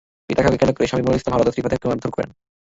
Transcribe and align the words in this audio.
পিঠা 0.27 0.41
খাওয়াকে 0.43 0.59
কেন্দ্র 0.59 0.75
করে 0.77 0.89
স্বামী 0.89 1.03
মনিরুল 1.03 1.19
ইসলাম 1.21 1.33
হাওলাদার 1.33 1.51
স্ত্রী 1.53 1.63
ফাতেমাকে 1.65 1.89
মারধর 1.89 2.11
করেন। 2.15 2.29